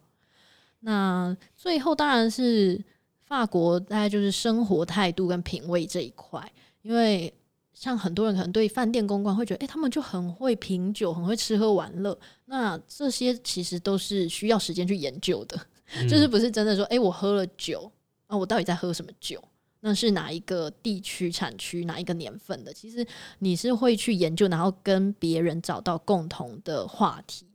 [0.80, 2.82] 那最后当然是
[3.24, 6.52] 法国，大概就是生活态度跟品味这一块，
[6.82, 7.32] 因为
[7.72, 12.18] 像很多人可能对饭店公关会觉得，哎，他们就很会品酒，很会吃喝玩乐。
[12.46, 15.56] 那这些其实都是需要时间去研究的，
[16.10, 17.90] 就是不是真的说，哎，我喝了酒
[18.26, 19.42] 啊，我到底在喝什么酒？
[19.84, 22.72] 那是哪一个地区产区哪一个年份的？
[22.72, 23.04] 其实
[23.40, 27.46] 你是会去研究，然后跟别人找到共同的话题。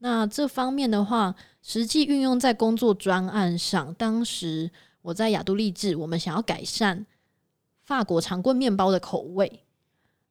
[0.00, 3.94] 那这方面的话，实际运用在工作专案上。
[3.94, 4.70] 当时
[5.00, 7.06] 我在雅都丽志，我们想要改善
[7.82, 9.64] 法国长棍面包的口味，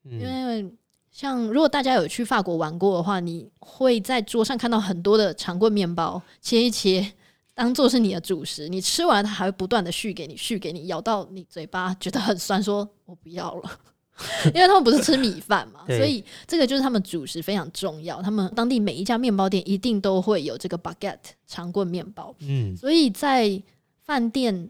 [0.03, 0.71] 因为
[1.11, 7.13] 像如果大家有去法国玩过的话，你会在桌上看到很多的长棍面包，切一切。
[7.59, 13.79] 当做是你的主食，你吃完它还会不断的续给你，续给你，咬到你嘴巴觉得很酸，说我不要了，
[14.55, 18.21] 因为他们不是吃米饭嘛，所以这个就是他们主食非常重要。
[18.21, 23.61] 他们当地每一家面包店一定都会有这个 baguette 长棍面包，嗯，所以在
[24.05, 24.69] 饭店，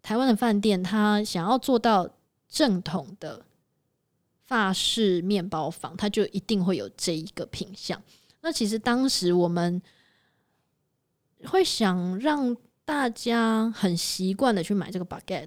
[0.00, 2.08] 台湾的饭店，他想要做到
[2.48, 3.44] 正统的
[4.46, 8.00] 法式面包房，它就一定会有这一个品相。
[8.42, 9.82] 那其实当时我们。
[11.46, 15.46] 会想让大家很习惯的去买这个 baguette，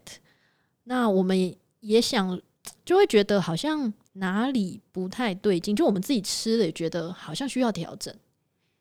[0.83, 2.39] 那我们也想
[2.85, 8.13] 就会觉得好像哪里不太对劲，就我们自己吃了也觉得好像需要调整，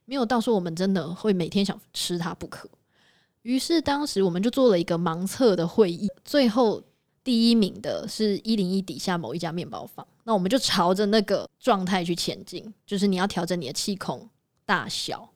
[0.05, 2.69] 没有到说我们真的会每天想吃它不可。
[3.43, 6.83] 于是当时我们就做了一个盲测的会议，最后
[7.25, 14.29] 第一名的是一零一底下某一家面包房，那我们就朝着那个状态去前进，就是你要调整你的气孔
[14.67, 15.30] 大小。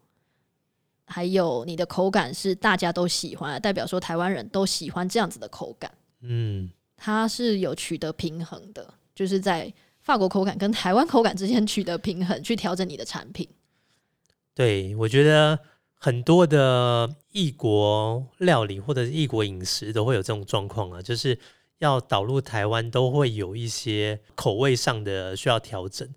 [1.06, 5.92] 还有你的口感是大家都喜欢，代表说台湾人都喜欢这样子的口感。
[6.22, 13.48] 嗯，它是有取得平衡的，就是在法国口感跟台湾口感之间取得平衡，去调整你的产品。
[14.54, 15.58] 对，我觉得
[15.94, 21.38] 很多的异国料理或者是异国饮食都会有这种状况啊，就是
[21.78, 26.08] 要导入台湾都会有一些口味上的需要调整。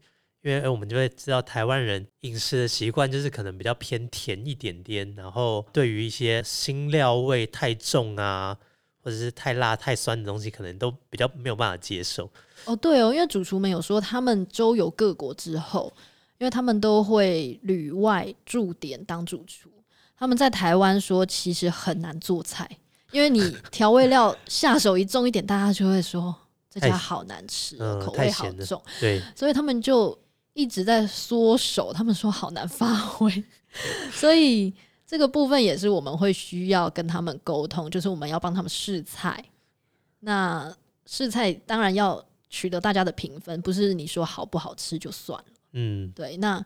[0.48, 8.58] 因为我们就会知道台湾人饮食的习惯就是可能比较偏甜一点点，然后对于一些辛料味太重啊，
[9.04, 12.32] 或者是太辣太酸的东西，可能都比较没有办法接受。
[12.64, 15.92] 哦，对哦，因为主厨们有说，他们周游各国之后，
[16.38, 19.70] 因为他们都会旅外驻点当主厨，
[20.18, 22.66] 他们在台湾说其实很难做菜，
[23.12, 26.34] 因为你调味料下手一重一点，大家就会说
[26.70, 30.18] 这家好难吃，口味好重，对，所以他们就。
[30.58, 33.32] 一直在缩手，他们说好难发挥，
[34.12, 34.74] 所以
[35.06, 39.46] 这个部分也是我们会需要跟他们沟通，就是我们要帮他们试菜。
[40.22, 45.46] 那试菜当然要取得大家的评分，不是你说好不好吃就算了。
[45.74, 46.36] 嗯，对。
[46.38, 46.66] 那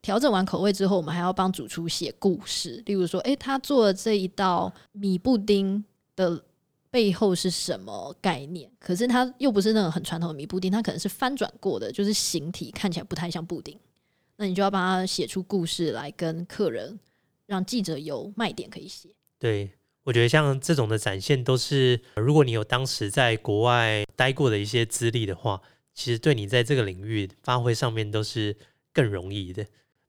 [0.00, 5.84] 调整完口味之后，我们还要帮主厨写故事，例如说，诶，他做的这一道米布丁
[6.14, 6.40] 的
[6.92, 8.70] 背后是什么概念？
[8.78, 13.76] 可是它又不是那种很传统的米布丁，它可能是翻转过的，就是形体看起来不太像布丁。
[14.36, 17.00] 那你就要帮他写出故事来跟客人，
[17.46, 19.08] 让记者有卖点可以写。
[19.38, 19.70] 对，
[20.04, 25.62] 我觉得像这种的展现，都是如果你有当时在国外待过的一些资历的话，
[25.94, 28.54] 其实对你在这个领域发挥上面都是
[28.92, 29.64] 更容易的。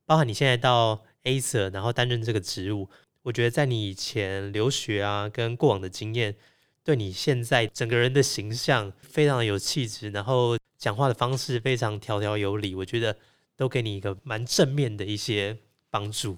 [0.05, 2.89] 包含你现在到 Acer，然后担任这个职务，
[3.21, 6.35] 我觉得在你以前留学啊，跟过往的经验，
[6.83, 13.15] 对你现在整个人的形象非常有气质，然后讲话的方式非常条条有理，我觉得
[13.55, 15.57] 都给你一个蛮正面的一些
[15.89, 16.37] 帮助。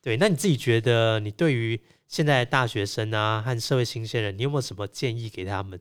[0.00, 5.80] 对，那你自己觉得，你对于现在的大学生啊和社会新鲜人，你有没有什么建议给他们？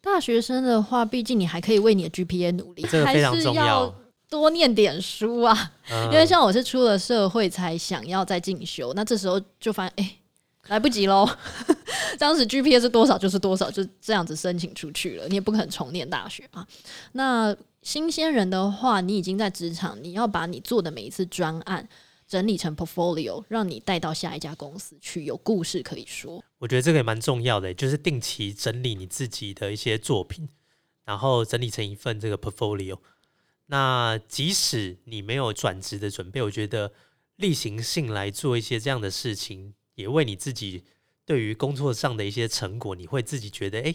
[0.00, 3.92] 大学生的话，毕竟你还可以为你的 GPA 努力，这个非常还是重要
[4.30, 5.72] 多念点书啊。
[5.90, 10.16] 嗯因为像我是出了社会才想要再进修，那这时候就发现，哎、
[10.68, 11.28] 来不及喽。
[12.18, 16.66] 当时 GPA 是多少就是多少，就这样子申请出去了，你也不可能重念大学啊。
[17.12, 21.86] 那新鲜人的话，你已经在职场，你要把你做的每一次专案
[22.26, 26.42] 整理成 portfolio，让你带到下一家公司去，有故事可以说。
[26.58, 30.48] 我觉得这个也蛮重要的，就是定期整理你自己的一些作品，
[31.04, 32.98] 然后整理成一份这个 portfolio。
[33.66, 36.92] 那即使你没有转职的准备，我觉得
[37.36, 40.84] 例行性来做一些这样的事情，也为你自己
[41.24, 43.94] 对于工作上的一些成果，你会自己觉得，哎，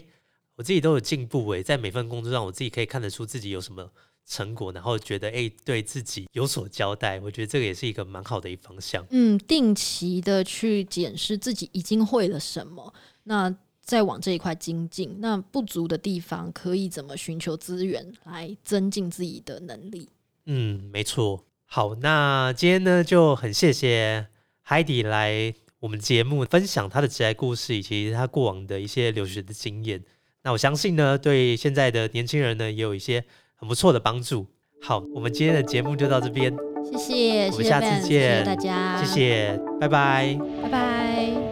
[0.56, 3.90] 我自己都有进步诶，在每份工作上，我自己可以看得出自己有什么
[4.26, 7.18] 成果，然后觉得，哎，对自己有所交代。
[7.20, 9.04] 我觉得这个也是一个蛮好的一方向。
[9.10, 12.92] 嗯，定期的去检视自己已经会了什么，
[13.24, 15.16] 那再往这一块精进。
[15.20, 20.08] 那不足的地方可以怎么寻求资源来增进自己的能力？
[20.46, 21.44] 嗯，没错。
[21.64, 24.28] 好，那今天呢就很谢谢
[24.60, 30.00] 海底来我们节目分享他的职业故事以及他过往的一些留学的经验。
[30.44, 33.24] 那我相信呢，对现在的年轻人呢也有一些
[33.56, 34.46] 很不错的帮助。
[34.80, 36.54] 好，我们今天的节目就到这边，
[36.84, 40.38] 谢谢，我们下次 Ben，谢谢大家，谢，谢，拜拜。
[40.62, 41.51] 拜拜。